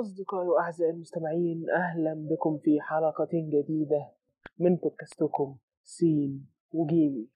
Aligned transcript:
أصدقائي 0.00 0.48
وأعزائي 0.48 0.90
المستمعين 0.90 1.70
أهلا 1.70 2.14
بكم 2.30 2.58
في 2.58 2.80
حلقة 2.80 3.28
جديدة 3.32 4.12
من 4.58 4.76
بودكاستكم 4.76 5.56
سين 5.82 6.46
وجيمي. 6.72 7.28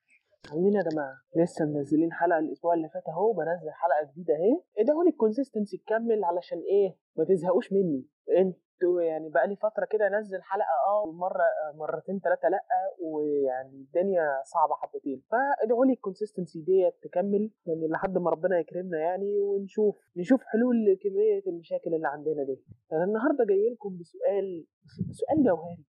عاملين 0.51 0.75
يا 0.75 0.83
جماعة 0.93 1.15
لسه 1.37 1.65
منزلين 1.65 2.13
حلقة 2.13 2.39
الأسبوع 2.39 2.75
اللي 2.75 2.89
فات 2.89 3.09
أهو 3.09 3.33
بنزل 3.33 3.71
حلقة 3.71 4.13
جديدة 4.13 4.35
أهي. 4.35 4.63
ادعوا 4.79 5.05
لي 5.05 5.11
ال 5.11 5.16
consistency 5.16 5.77
تكمل 5.77 6.25
علشان 6.25 6.59
إيه 6.59 6.97
ما 7.17 7.25
تزهقوش 7.25 7.73
مني. 7.73 8.05
أنتوا 8.39 8.61
يعني 8.83 9.29
بقى 9.29 9.47
لي 9.49 9.57
فترة 9.57 9.87
كده 9.91 10.07
أنزل 10.07 10.43
حلقة 10.43 10.67
آه 10.89 11.13
مرة 11.13 11.45
مرتين 11.75 12.21
ثلاثة 12.25 12.49
لأ 12.49 12.61
ويعني 13.03 13.77
الدنيا 13.77 14.43
صعبة 14.45 14.75
حبتين. 14.75 15.23
فادعوا 15.31 15.85
لي 15.87 15.93
ال 15.93 15.99
consistency 15.99 16.61
ديت 16.63 16.95
تكمل 17.03 17.51
يعني 17.67 17.89
لحد 17.89 18.19
ما 18.19 18.31
ربنا 18.31 18.59
يكرمنا 18.59 18.99
يعني 18.99 19.39
ونشوف 19.41 19.97
نشوف 20.17 20.41
حلول 20.45 20.77
لكمية 20.85 21.43
المشاكل 21.47 21.95
اللي 21.95 22.09
عندنا 22.09 22.45
دي. 22.45 22.65
أنا 22.93 23.05
النهاردة 23.05 23.45
جاي 23.49 23.71
لكم 23.73 23.99
بسؤال 24.01 24.67
سؤال 25.11 25.45
جوهري. 25.45 25.85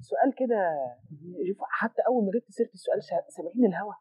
سؤال 0.00 0.34
كده 0.38 0.60
شوف 1.48 1.58
حتى 1.60 2.02
أول 2.08 2.24
ما 2.24 2.30
جبت 2.34 2.50
سيرة 2.50 2.70
السؤال 2.74 3.02
سامعين 3.28 3.64
الهوا؟ 3.66 3.92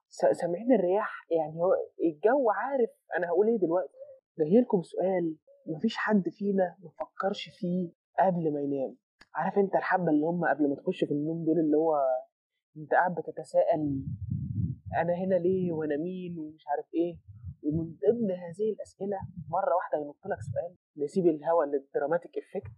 سامعين 0.42 0.74
الرياح؟ 0.74 1.26
يعني 1.32 1.62
هو 1.64 1.74
الجو 2.04 2.50
عارف 2.50 2.90
أنا 3.18 3.28
هقول 3.28 3.48
إيه 3.48 3.58
دلوقتي. 3.60 3.98
جاي 4.40 4.62
لكم 4.62 4.82
سؤال 4.82 5.36
مفيش 5.68 5.98
حد 5.98 6.30
فينا 6.30 6.76
ما 6.84 6.92
فيه 7.50 7.92
قبل 8.20 8.54
ما 8.54 8.62
ينام. 8.62 8.96
عارف 9.36 9.58
انت 9.58 9.76
الحبة 9.76 10.10
اللي 10.10 10.26
هم 10.26 10.46
قبل 10.46 10.70
ما 10.70 10.76
تخش 10.76 11.04
في 11.04 11.12
النوم 11.12 11.46
دول 11.46 11.60
اللي 11.60 11.78
هو 11.78 11.96
انت 12.78 12.92
قاعد 12.92 13.16
بتتساءل 13.16 14.06
أنا 14.98 15.14
هنا 15.14 15.36
ليه 15.36 15.72
وأنا 15.72 15.98
مين 15.98 16.40
ومش 16.40 16.64
عارف 16.68 16.86
إيه؟ 16.94 17.18
ومن 17.64 17.84
ضمن 17.84 18.32
هذه 18.32 18.74
الأسئلة 18.76 19.18
مرة 19.50 19.76
واحدة 19.76 19.98
ينط 19.98 20.26
لك 20.26 20.42
سؤال. 20.42 20.76
نسيب 20.98 21.28
الهوا 21.28 21.66
لل 21.66 21.79
dramatic 21.79 22.32
effect 22.38 22.72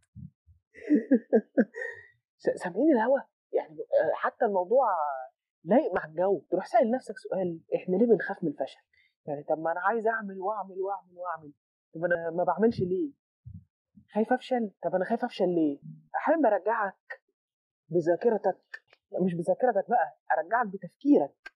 سامعين 2.64 2.92
الهوا؟ 2.92 3.20
يعني 3.54 3.78
آه، 3.80 4.14
حتى 4.14 4.46
الموضوع 4.46 4.88
لايق 5.64 5.94
مع 5.94 6.06
الجو. 6.06 6.40
تروح 6.52 6.66
سائل 6.66 6.92
نفسك 6.92 7.18
سؤال 7.18 7.62
إحنا 7.76 7.96
ليه 7.96 8.06
بنخاف 8.06 8.44
من 8.44 8.50
الفشل؟ 8.50 8.82
يعني 9.26 9.44
طب 9.44 9.60
ما 9.60 9.72
أنا 9.72 9.80
عايز 9.80 10.08
أعمل 10.08 10.40
وأعمل 10.40 10.82
وأعمل 10.82 11.18
وأعمل. 11.18 11.52
طب 11.96 12.04
أنا 12.06 12.30
ما 12.32 12.44
بعملش 12.44 12.80
ليه؟ 12.80 13.12
خايف 14.14 14.34
أفشل؟ 14.34 14.72
طب 14.84 14.96
أنا 14.96 15.06
خايف 15.06 15.24
أفشل 15.26 15.50
ليه؟ 15.50 15.80
احب 16.16 16.46
ارجعك 16.46 17.22
بذاكرتك 17.90 18.82
مش 19.26 19.34
بذاكرتك 19.34 19.90
بقى 19.90 20.18
أرجعك 20.38 20.68
بتفكيرك 20.68 21.54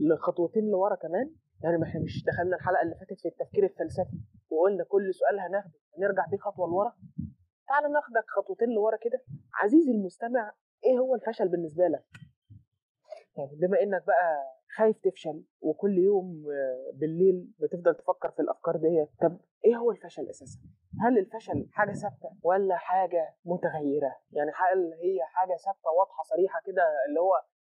لخطوتين 0.00 0.70
لورا 0.70 0.94
كمان. 0.96 1.34
يعني 1.64 1.76
ما 1.78 1.84
إحنا 1.86 2.00
مش 2.00 2.24
دخلنا 2.24 2.56
الحلقة 2.56 2.82
اللي 2.82 2.94
فاتت 2.94 3.20
في 3.20 3.28
التفكير 3.28 3.64
الفلسفي 3.64 4.20
وقلنا 4.50 4.84
كل 4.84 5.14
سؤال 5.14 5.40
هناخده 5.40 5.72
هنرجع 5.98 6.26
بيه 6.30 6.36
خطوة 6.38 6.66
لورا؟ 6.68 6.92
تعال 7.68 7.92
ناخدك 7.92 8.24
خطوتين 8.36 8.68
لورا 8.68 8.96
كده. 8.96 9.22
عزيزي 9.54 9.90
المستمع 9.92 10.52
إيه 10.84 10.98
هو 10.98 11.14
الفشل 11.14 11.48
بالنسبة 11.48 11.84
لك؟ 11.88 12.04
يعني 13.36 13.56
بما 13.56 13.82
إنك 13.82 14.06
بقى 14.06 14.42
خايف 14.76 14.96
تفشل 14.98 15.44
وكل 15.60 15.98
يوم 15.98 16.44
آه، 16.50 16.92
بالليل 16.98 17.50
بتفضل 17.60 17.94
تفكر 17.94 18.30
في 18.30 18.42
الأفكار 18.42 18.76
ديت 18.76 19.08
طب 19.20 19.38
إيه 19.64 19.76
هو 19.76 19.90
الفشل 19.90 20.28
أساسا؟ 20.30 20.60
هل 21.00 21.18
الفشل 21.18 21.68
حاجة 21.72 21.92
ثابتة 21.92 22.30
ولا 22.42 22.76
حاجة 22.76 23.34
متغيرة؟ 23.44 24.16
يعني 24.32 24.50
هل 24.50 24.92
هي 25.02 25.18
حاجة 25.24 25.56
ثابتة 25.64 25.90
واضحة 25.98 26.22
صريحة 26.22 26.60
كده 26.66 26.82
اللي 27.08 27.20
هو 27.20 27.32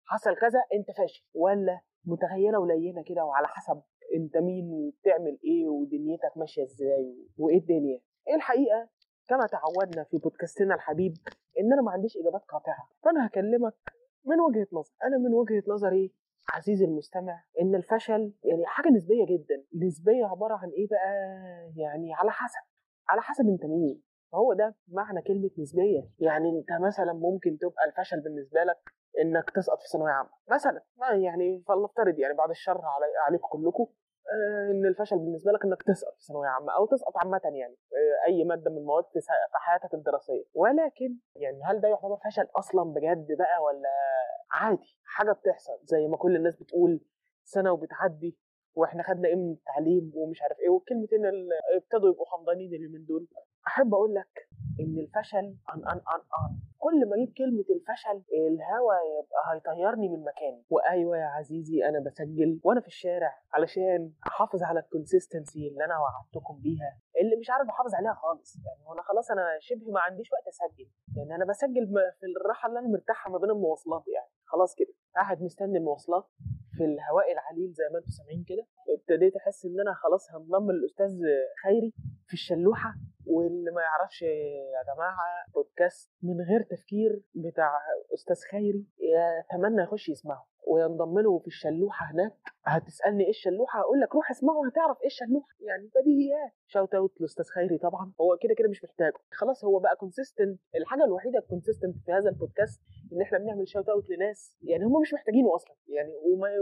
حصل 0.05 0.35
كذا 0.35 0.59
أنت 0.73 0.97
فاشل 0.97 1.25
ولا 1.33 1.81
متغيرة 2.05 2.57
ولينة 2.59 3.03
كده 3.03 3.25
وعلى 3.25 3.47
حسب 3.47 3.81
أنت 4.15 4.37
مين 4.37 4.69
وبتعمل 4.73 5.39
إيه 5.43 5.69
ودنيتك 5.69 6.37
ماشية 6.37 6.63
إزاي 6.63 7.27
وإيه 7.37 7.57
الدنيا؟ 7.57 7.99
إيه 8.27 8.35
الحقيقة؟ 8.35 8.89
كما 9.27 9.47
تعودنا 9.47 10.03
في 10.03 10.17
بودكاستنا 10.17 10.75
الحبيب 10.75 11.13
إن 11.59 11.73
أنا 11.73 11.81
ما 11.81 11.91
عنديش 11.91 12.17
إجابات 12.17 12.41
قاطعة. 12.41 12.89
فأنا 13.03 13.27
هكلمك 13.27 13.73
من 14.25 14.39
وجهة 14.39 14.67
نظر. 14.73 14.93
أنا 15.03 15.17
من 15.17 15.33
وجهة 15.33 15.63
نظري 15.67 16.13
عزيزي 16.49 16.85
المستمع 16.85 17.43
إن 17.61 17.75
الفشل 17.75 18.33
يعني 18.43 18.65
حاجة 18.65 18.89
نسبية 18.89 19.25
جدا 19.25 19.63
نسبية 19.87 20.25
عبارة 20.25 20.55
عن 20.55 20.69
إيه 20.69 20.87
بقى؟ 20.87 21.13
يعني 21.75 22.13
على 22.13 22.31
حسب 22.31 22.59
على 23.09 23.21
حسب 23.21 23.45
أنت 23.47 23.65
مين. 23.65 24.01
هو 24.33 24.53
ده 24.53 24.75
معنى 24.87 25.21
كلمة 25.21 25.49
نسبية. 25.59 26.09
يعني 26.19 26.49
أنت 26.49 26.81
مثلا 26.87 27.13
ممكن 27.13 27.57
تبقى 27.57 27.85
الفشل 27.87 28.21
بالنسبة 28.21 28.63
لك 28.63 28.79
إنك 29.21 29.49
تسقط 29.55 29.77
في 29.81 29.87
ثانوية 29.93 30.11
عامة. 30.11 30.29
مثلا 30.51 30.81
يعني 31.23 31.63
فلنفترض 31.67 32.19
يعني 32.19 32.33
بعد 32.33 32.49
الشر 32.49 32.81
علي 32.81 33.05
عليكم 33.27 33.47
كلكم. 33.51 33.87
إن 34.71 34.85
الفشل 34.85 35.17
بالنسبة 35.17 35.51
لك 35.51 35.65
إنك 35.65 35.83
تسقط 35.83 36.13
في 36.19 36.25
ثانوية 36.25 36.47
عامة 36.47 36.75
أو 36.75 36.85
تسقط 36.85 37.17
عامة 37.17 37.41
يعني 37.43 37.77
آه، 37.93 38.27
أي 38.27 38.43
مادة 38.43 38.71
من 38.71 38.77
المواد 38.77 39.03
في 39.13 39.19
حياتك 39.53 39.93
الدراسية. 39.93 40.43
ولكن 40.53 41.17
يعني 41.35 41.63
هل 41.63 41.81
ده 41.81 41.87
يعتبر 41.89 42.17
فشل 42.25 42.47
أصلا 42.55 42.83
بجد 42.93 43.27
بقى 43.37 43.63
ولا 43.63 43.89
عادي؟ 44.51 44.97
حاجة 45.03 45.31
بتحصل 45.31 45.79
زي 45.83 46.07
ما 46.07 46.17
كل 46.17 46.35
الناس 46.35 46.55
بتقول 46.55 47.01
سنة 47.43 47.71
وبتعدي 47.71 48.37
وإحنا 48.75 49.03
خدنا 49.03 49.27
إيه 49.27 49.35
من 49.35 49.51
التعليم 49.51 50.11
ومش 50.15 50.41
عارف 50.41 50.59
إيه 50.59 50.69
والكلمتين 50.69 51.25
اللي 51.25 51.55
ابتدوا 51.75 52.09
يبقوا 52.09 52.25
حمضانين 52.25 52.73
اليومين 52.73 53.05
دول. 53.05 53.27
أحب 53.67 53.93
أقول 53.93 54.13
لك 54.13 54.47
إن 54.79 54.99
الفشل 54.99 55.37
أن 55.73 55.79
أن 55.87 55.97
أن 56.13 56.21
أن. 56.39 56.59
كل 56.79 57.09
ما 57.09 57.15
أجيب 57.15 57.33
كلمة 57.37 57.65
الفشل 57.75 58.23
الهوا 58.33 58.93
يبقى 58.93 59.41
هيطيرني 59.53 60.07
من 60.09 60.23
مكاني. 60.23 60.63
وأيوة 60.69 61.17
يا 61.17 61.25
عزيزي 61.25 61.85
أنا 61.89 61.99
بسجل 62.05 62.59
وأنا 62.63 62.81
في 62.81 62.87
الشارع 62.87 63.31
علشان 63.53 64.11
أحافظ 64.27 64.63
على 64.63 64.79
الكونسيستنسي 64.79 65.67
اللي 65.67 65.85
أنا 65.85 65.93
وعدتكم 65.99 66.61
بيها 66.61 66.99
اللي 67.21 67.35
مش 67.39 67.49
عارف 67.49 67.69
أحافظ 67.69 67.95
عليها 67.95 68.13
خالص. 68.13 68.55
يعني 68.65 68.89
وأنا 68.89 69.01
خلاص 69.01 69.31
أنا 69.31 69.45
شبه 69.59 69.91
ما 69.91 69.99
عنديش 69.99 70.29
وقت 70.33 70.47
أسجل. 70.47 70.87
يعني 71.17 71.35
أنا 71.35 71.45
بسجل 71.45 71.87
في 72.19 72.25
الراحة 72.41 72.67
اللي 72.69 72.79
أنا 72.79 72.87
مرتاحة 72.87 73.31
ما 73.31 73.37
بين 73.37 73.49
المواصلات 73.49 74.03
يعني. 74.07 74.31
خلاص 74.45 74.75
كده. 74.75 74.93
قاعد 75.15 75.41
مستني 75.41 75.77
المواصلات 75.77 76.25
في 76.77 76.83
الهواء 76.85 77.31
العليل 77.31 77.71
زي 77.73 77.83
ما 77.93 77.99
أنتم 77.99 78.09
سامعين 78.09 78.43
كده. 78.47 78.65
ابتديت 78.99 79.35
أحس 79.35 79.65
إن 79.65 79.79
أنا 79.79 79.93
خلاص 79.93 80.31
هنضم 80.31 80.71
للأستاذ 80.71 81.11
خيري 81.63 81.93
في 82.27 82.33
الشلوحة. 82.33 82.93
واللي 83.27 83.71
ما 83.71 83.81
يعرفش 83.81 84.21
يا 84.21 84.93
جماعة 84.95 85.45
بودكاست 85.53 86.11
من 86.23 86.41
غير 86.41 86.61
تفكير 86.61 87.21
بتاع 87.35 87.79
أستاذ 88.13 88.35
خيري 88.51 88.85
يتمنى 88.99 89.83
يخش 89.83 90.09
يسمعه. 90.09 90.47
وينضم 90.73 91.19
له 91.19 91.39
في 91.39 91.47
الشلوحة 91.47 92.11
هناك. 92.11 92.33
هتسألني 92.65 93.23
إيه 93.23 93.29
الشلوحة؟ 93.29 93.79
هقول 93.79 93.99
لك 94.01 94.15
روح 94.15 94.31
اسمعه 94.31 94.67
هتعرف 94.67 94.97
إيه 95.01 95.07
الشلوحة. 95.07 95.47
يعني 95.59 95.89
بديهيات 95.95 96.51
shout 96.67 96.95
out 96.95 97.21
لأستاذ 97.21 97.45
خيري 97.45 97.77
طبعا. 97.77 98.13
هو 98.21 98.37
كده 98.41 98.53
كده 98.57 98.69
مش 98.69 98.83
محتاجه. 98.83 99.13
خلاص 99.31 99.65
هو 99.65 99.79
بقى 99.79 99.95
consistent 99.95 100.59
الحاجة 100.75 101.03
الوحيدة 101.05 101.39
ال 101.39 101.44
consistent 101.44 101.95
في 102.05 102.11
هذا 102.11 102.29
البودكاست 102.29 102.81
إن 103.13 103.21
إحنا 103.21 103.37
بنعمل 103.37 103.67
shout 103.67 103.89
out 103.89 104.09
لناس. 104.09 104.57
يعني 104.61 104.83
هم 104.85 105.01
مش 105.01 105.13
محتاجينه 105.13 105.55
أصلا. 105.55 105.75
يعني 105.87 106.13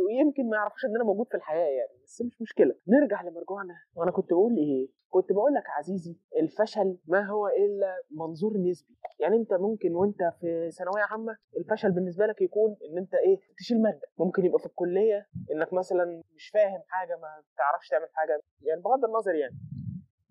ويمكن 0.08 0.50
ما 0.50 0.58
يعرفوش 0.58 0.86
إن 0.86 0.96
أنا 0.96 1.04
موجود 1.04 1.28
في 1.28 1.38
الحياة 1.38 1.70
يعني. 1.80 1.94
بس 2.04 2.22
مش 2.22 2.42
مشكلة. 2.42 2.76
نرجع 2.88 3.22
لمرجوعنا. 3.22 3.76
وأنا 3.96 4.12
كنت 4.12 4.30
بقول 4.34 4.58
إيه؟ 4.58 5.02
كنت 5.10 5.32
بقول 5.32 5.54
لك 5.54 5.64
عزيزي 5.78 6.18
الفشل 6.42 6.98
ما 7.08 7.22
هو 7.30 7.48
إلا 7.48 7.96
منظور 8.12 8.58
نسبي. 8.58 8.96
يعني 9.20 9.36
أنت 9.36 9.54
ممكن 9.54 9.96
وأنت 9.96 10.18
في 10.40 10.72
ثانوية 10.72 11.04
عامة 11.12 11.38
الفشل 11.58 11.92
بالنسبة 11.92 12.26
لك 12.26 12.42
يكون 12.42 12.76
إن 12.90 12.98
أنت 12.98 13.14
إيه؟ 13.14 13.40
تشيل 13.58 13.82
ماده 13.82 14.01
ممكن 14.20 14.46
يبقى 14.46 14.60
في 14.60 14.66
الكلية 14.66 15.28
إنك 15.52 15.74
مثلا 15.74 16.24
مش 16.36 16.50
فاهم 16.54 16.82
حاجة 16.88 17.16
ما 17.18 17.44
بتعرفش 17.54 17.90
تعمل 17.90 18.08
حاجة 18.14 18.40
يعني 18.62 18.82
بغض 18.82 19.06
النظر 19.06 19.36
يعني. 19.36 19.56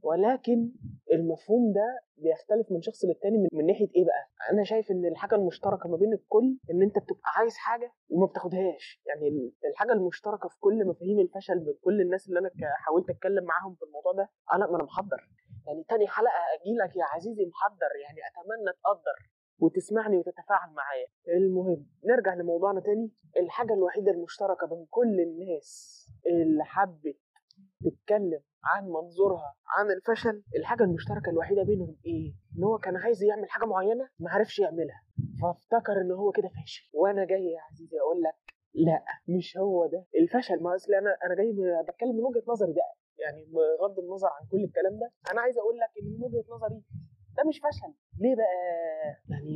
ولكن 0.03 0.73
المفهوم 1.13 1.73
ده 1.73 2.01
بيختلف 2.17 2.73
من 2.73 2.83
شخص 2.83 3.05
للتاني 3.05 3.39
من, 3.39 3.49
من 3.53 3.67
ناحية 3.67 3.89
إيه 3.97 4.05
بقى؟ 4.05 4.29
أنا 4.53 4.65
شايف 4.65 4.91
إن 4.91 5.05
الحاجة 5.07 5.35
المشتركة 5.35 5.89
ما 5.89 5.97
بين 5.97 6.13
الكل 6.13 6.59
إن 6.71 6.83
أنت 6.83 6.99
بتبقى 6.99 7.31
عايز 7.37 7.57
حاجة 7.57 7.93
وما 8.11 8.27
بتاخدهاش. 8.27 9.01
يعني 9.07 9.29
ال- 9.29 9.53
الحاجة 9.71 9.93
المشتركة 9.93 10.49
في 10.49 10.61
كل 10.61 10.87
مفاهيم 10.87 11.21
الفشل 11.21 11.55
من 11.59 11.75
كل 11.85 12.01
الناس 12.01 12.29
اللي 12.29 12.39
أنا 12.41 12.51
حاولت 12.77 13.11
أتكلم 13.11 13.45
معاهم 13.45 13.75
في 13.75 13.83
الموضوع 13.85 14.13
ده 14.13 14.31
لا 14.59 14.71
ما 14.71 14.77
أنا 14.77 14.85
محضر. 14.85 15.29
يعني 15.67 15.85
تاني 15.89 16.07
حلقة 16.09 16.33
أجي 16.61 16.75
لك 16.85 16.97
يا 16.97 17.05
عزيزي 17.05 17.47
محضر 17.47 17.91
يعني 18.05 18.19
أتمنى 18.29 18.73
تقدر. 18.85 19.17
وتسمعني 19.61 20.17
وتتفاعل 20.17 20.71
معايا. 20.75 21.07
المهم 21.29 21.87
نرجع 22.05 22.35
لموضوعنا 22.35 22.81
تاني. 22.81 23.11
الحاجة 23.37 23.75
الوحيدة 23.75 24.11
المشتركة 24.13 24.67
بين 24.67 24.87
كل 24.91 25.21
الناس 25.21 26.01
اللي 26.27 26.65
حبت 26.65 27.19
تتكلم 27.85 28.41
عن 28.65 28.85
منظورها 28.89 29.55
عن 29.67 29.91
الفشل 29.91 30.43
الحاجة 30.57 30.83
المشتركة 30.83 31.31
الوحيدة 31.31 31.63
بينهم 31.63 31.97
إيه؟ 32.07 32.33
إن 32.59 32.65
هو 32.65 32.79
كان 32.79 32.97
عايز 32.97 33.23
يعمل 33.23 33.51
حاجة 33.51 33.65
معينة 33.65 34.09
ما 34.19 34.31
عرفش 34.31 34.59
يعملها. 34.59 35.03
فافتكر 35.43 36.01
إن 36.01 36.11
هو 36.13 36.31
كده 36.31 36.49
فاشل. 36.49 36.91
وأنا 36.95 37.25
جاي 37.25 37.45
يا 37.45 37.61
عزيزي 37.71 38.01
أقول 38.01 38.23
لك 38.23 38.35
لأ 38.75 39.05
مش 39.29 39.57
هو 39.59 39.87
ده 39.87 40.05
الفشل. 40.19 40.63
ما 40.63 40.75
أصل 40.75 40.95
أنا 40.95 41.17
أنا 41.25 41.35
جاي 41.35 41.53
بتكلم 41.89 42.17
من 42.17 42.25
وجهة 42.25 42.43
نظري 42.49 42.73
بقى. 42.73 42.95
يعني 43.19 43.45
بغض 43.45 43.99
النظر 43.99 44.29
عن 44.29 44.47
كل 44.51 44.65
الكلام 44.65 44.93
ده 44.99 45.11
أنا 45.33 45.41
عايز 45.41 45.59
أقول 45.59 45.77
لك 45.79 45.91
إن 46.03 46.09
من 46.13 46.25
وجهة 46.25 46.45
نظري 46.55 46.83
ده 47.37 47.43
مش 47.49 47.59
فشل. 47.59 47.95
ليه 48.21 48.37
بقى؟ 48.37 48.55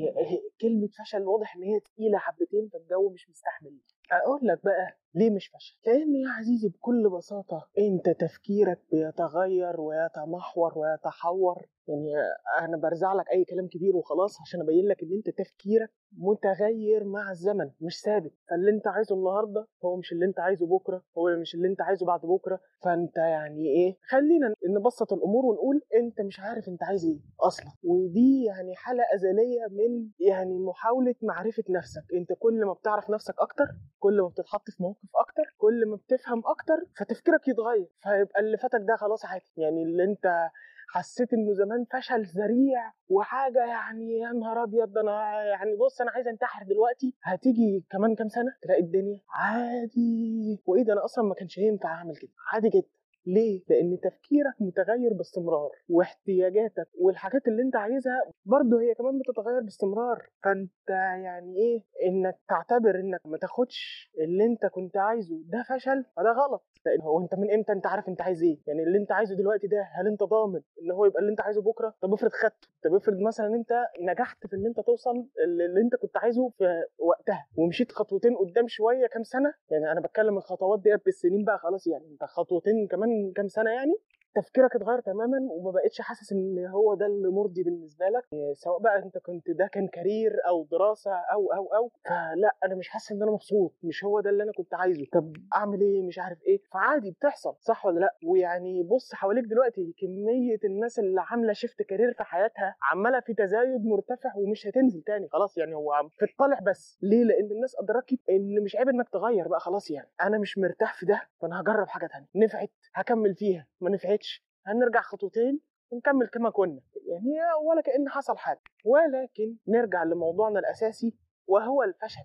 يعني 0.00 0.42
كلمة 0.60 0.88
فشل 0.98 1.22
واضح 1.22 1.56
إن 1.56 1.62
هي 1.62 1.80
تقيلة 1.80 2.18
حبتين 2.18 2.68
فالجو 2.72 3.10
مش 3.10 3.30
مستحمل. 3.30 3.78
أقول 4.12 4.40
لك 4.42 4.60
بقى 4.64 4.98
ليه 5.14 5.30
مش 5.30 5.46
فشل؟ 5.48 5.76
لأن 5.86 6.14
يا 6.14 6.28
عزيزي 6.30 6.68
بكل 6.68 7.10
بساطة 7.10 7.68
أنت 7.78 8.08
تفكيرك 8.20 8.80
بيتغير 8.92 9.80
ويتمحور 9.80 10.78
ويتحور. 10.78 11.66
يعني 11.88 12.12
أنا 12.60 12.76
برزع 12.76 13.12
لك 13.12 13.30
أي 13.32 13.44
كلام 13.44 13.68
كبير 13.68 13.96
وخلاص 13.96 14.40
عشان 14.40 14.60
أبين 14.60 14.88
لك 14.88 15.02
إن 15.02 15.12
أنت 15.12 15.30
تفكيرك 15.30 15.90
متغير 16.18 17.04
مع 17.04 17.30
الزمن 17.30 17.70
مش 17.80 18.00
ثابت. 18.00 18.32
فاللي 18.50 18.70
أنت 18.70 18.86
عايزه 18.86 19.14
النهارده 19.14 19.66
هو 19.84 19.96
مش 19.96 20.12
اللي 20.12 20.24
أنت 20.26 20.40
عايزه 20.40 20.66
بكرة 20.66 21.02
هو 21.18 21.36
مش 21.40 21.54
اللي 21.54 21.68
أنت 21.68 21.80
عايزه 21.80 22.06
بعد 22.06 22.20
بكرة. 22.20 22.60
فأنت 22.84 23.16
يعني 23.16 23.66
إيه؟ 23.66 23.96
خلينا 24.08 24.54
نبسط 24.68 25.12
الأمور 25.12 25.44
ونقول 25.46 25.80
أنت 25.94 26.20
مش 26.20 26.40
عارف 26.40 26.68
أنت 26.68 26.82
عايز 26.82 27.04
إيه 27.04 27.20
أصلا. 27.40 27.72
ودي 27.82 28.44
يعني 28.44 28.74
حالة 28.76 29.02
أزلية 29.14 29.66
من 29.70 30.08
يعني 30.28 30.58
محاولة 30.58 31.14
معرفة 31.22 31.64
نفسك. 31.70 32.02
أنت 32.14 32.32
كل 32.38 32.64
ما 32.64 32.72
بتعرف 32.72 33.10
نفسك 33.10 33.34
أكتر 33.38 33.66
كل 33.98 34.20
ما 34.20 34.28
بتتحط 34.28 34.70
في 34.70 34.82
موقف 34.82 35.03
أكتر 35.14 35.54
كل 35.58 35.86
ما 35.86 35.96
بتفهم 35.96 36.42
أكتر 36.46 36.74
فتفكيرك 36.98 37.48
يتغير 37.48 37.88
فيبقى 38.02 38.40
اللي 38.40 38.56
فاتك 38.58 38.80
ده 38.88 38.96
خلاص 38.96 39.24
عادي. 39.24 39.52
يعني 39.56 39.82
اللي 39.82 40.04
أنت 40.04 40.48
حسيت 40.88 41.32
إنه 41.32 41.52
زمان 41.52 41.84
فشل 41.92 42.22
ذريع 42.22 42.92
وحاجة 43.08 43.64
يعني 43.66 44.18
يا 44.18 44.32
نهار 44.32 44.62
أبيض 44.62 44.92
ده 44.92 45.00
أنا 45.00 45.44
يعني 45.44 45.76
بص 45.76 46.00
أنا 46.00 46.10
عايز 46.10 46.26
أنتحر 46.28 46.64
دلوقتي 46.66 47.14
هتيجي 47.22 47.84
كمان 47.90 48.14
كام 48.14 48.28
سنة 48.28 48.52
تلاقي 48.62 48.80
الدنيا 48.80 49.20
عادي. 49.30 50.62
وايه 50.66 50.84
ده 50.84 50.92
أنا 50.92 51.04
أصلا 51.04 51.24
ما 51.24 51.34
كانش 51.34 51.58
ينفع 51.58 51.88
أعمل 51.88 52.16
كده 52.16 52.30
عادي 52.52 52.68
جدا. 52.68 52.88
ليه؟ 53.26 53.62
لأن 53.68 53.98
تفكيرك 54.02 54.54
متغير 54.60 55.12
باستمرار 55.18 55.70
واحتياجاتك 55.88 56.88
والحاجات 56.94 57.48
اللي 57.48 57.62
أنت 57.62 57.76
عايزها 57.76 58.20
برضه 58.44 58.80
هي 58.80 58.94
كمان 58.94 59.18
بتتغير 59.18 59.60
باستمرار. 59.60 60.28
فأنت 60.44 60.88
يعني 61.24 61.56
إيه؟ 61.56 61.82
إنك 62.08 62.38
تعتبر 62.48 62.94
إنك 63.00 63.20
ما 63.26 63.38
تاخدش 63.38 64.10
اللي 64.18 64.44
أنت 64.44 64.66
كنت 64.66 64.96
عايزه 64.96 65.42
ده 65.46 65.62
فشل 65.68 66.04
فده 66.16 66.30
غلط. 66.32 66.64
لأن 66.86 67.00
هو 67.00 67.20
أنت 67.20 67.34
من 67.34 67.50
إمتى 67.52 67.72
أنت 67.72 67.86
عارف 67.86 68.08
أنت 68.08 68.20
عايز 68.22 68.42
إيه؟ 68.42 68.58
يعني 68.66 68.82
اللي 68.82 68.98
أنت 68.98 69.12
عايزه 69.12 69.34
دلوقتي 69.36 69.66
ده 69.66 69.88
هل 69.92 70.06
أنت 70.06 70.22
ضامن 70.22 70.60
إن 70.82 70.90
هو 70.90 71.04
يبقى 71.06 71.20
اللي 71.20 71.30
أنت 71.30 71.40
عايزه 71.40 71.62
بكرة؟ 71.62 71.94
طب 72.02 72.12
افرض 72.12 72.30
خدته 72.32 72.68
طب 72.84 72.94
افرض 72.94 73.18
مثلا 73.20 73.46
أنت 73.46 73.72
نجحت 74.00 74.46
في 74.46 74.56
إن 74.56 74.66
أنت 74.66 74.80
توصل 74.80 75.26
اللي 75.44 75.80
أنت 75.80 75.94
كنت 75.96 76.16
عايزه 76.16 76.48
في 76.58 76.82
وقتها 76.98 77.46
ومشيت 77.56 77.92
خطوتين 77.92 78.36
قدام 78.36 78.68
شوية 78.68 79.06
كام 79.06 79.22
سنة 79.22 79.54
يعني 79.70 79.92
أنا 79.92 80.00
بتكلم 80.00 80.36
الخطوات 80.38 80.80
دي 80.80 80.96
بالسنين 81.04 81.44
بقى 81.44 81.58
خلاص 81.58 81.86
يعني 81.86 82.06
أنت 82.12 82.24
خطوتين 82.24 82.86
كمان 82.90 83.32
كام 83.36 83.48
سنة 83.48 83.70
يعني 83.70 83.94
تفكيرك 84.34 84.76
اتغير 84.76 85.00
تماما 85.00 85.38
وما 85.50 85.70
بقتش 85.70 86.00
حاسس 86.00 86.32
إن 86.32 86.66
هو 86.66 86.94
ده 86.94 87.06
اللي 87.06 87.28
مرضي 87.28 87.62
بالنسبة 87.62 88.06
لك؟ 88.08 88.24
سواء 88.52 88.78
بقى 88.78 88.98
أنت 88.98 89.18
كنت 89.18 89.50
ده 89.50 89.66
كان 89.72 89.88
career 89.88 90.32
أو 90.48 90.64
دراسة 90.64 91.12
أو 91.14 91.52
أو 91.52 91.66
أو 91.74 91.90
فلا 92.04 92.56
أنا 92.64 92.74
مش 92.74 92.88
حاسس 92.88 93.12
إن 93.12 93.22
أنا 93.22 93.30
مبسوط 93.30 93.74
مش 93.82 94.04
هو 94.04 94.20
ده 94.20 94.30
اللي 94.30 94.42
أنا 94.42 94.52
كنت 94.52 94.74
عايزه. 94.74 95.06
طب 95.12 95.32
أعمل 95.56 95.80
إيه؟ 95.80 96.02
مش 96.02 96.18
عارف 96.18 96.42
إيه. 96.42 96.60
فعادي 96.72 97.10
بتحصل 97.10 97.54
صح 97.60 97.86
ولا 97.86 98.00
لأ؟ 98.00 98.14
ويعني 98.26 98.82
بص 98.82 99.14
حواليك 99.14 99.44
دلوقتي 99.44 99.94
كمية 99.98 100.58
الناس 100.64 100.98
اللي 100.98 101.20
عاملة 101.20 101.52
shift 101.52 101.82
career 101.82 102.12
في 102.12 102.24
حياتها 102.24 102.76
عمالة 102.82 103.20
في 103.20 103.34
تزايد 103.34 103.84
مرتفع 103.86 104.32
ومش 104.36 104.66
هتنزل 104.66 105.02
تاني. 105.02 105.28
خلاص 105.28 105.58
يعني 105.58 105.74
هو 105.74 105.92
في 106.18 106.24
الطالع 106.24 106.58
بس. 106.60 106.98
ليه؟ 107.02 107.24
لأن 107.24 107.50
الناس 107.50 107.76
أدركت 107.80 108.18
إن 108.30 108.62
مش 108.64 108.76
عيب 108.76 108.88
إنك 108.88 109.08
تغير 109.08 109.48
بقى 109.48 109.60
خلاص 109.60 109.90
يعني. 109.90 110.08
أنا 110.22 110.38
مش 110.38 110.58
مرتاح 110.58 110.94
في 110.94 111.06
ده 111.06 111.20
فأنا 111.40 111.60
هجرب 111.60 111.88
حاجة 111.88 112.06
تانية. 112.06 112.26
نفعت 112.34 112.70
هكمل 112.94 113.34
فيها. 113.34 113.66
ما 113.80 113.90
نفعتش 113.90 114.23
هنرجع 114.66 115.00
خطوتين 115.00 115.60
ونكمل 115.90 116.26
كما 116.28 116.50
كنا. 116.50 116.80
يعني 117.06 117.30
ولا 117.68 117.80
كأن 117.80 118.08
حصل 118.08 118.36
حاجة. 118.36 118.60
ولكن 118.84 119.56
نرجع 119.68 120.04
لموضوعنا 120.04 120.58
الأساسي 120.58 121.14
وهو 121.46 121.82
الفشل. 121.82 122.24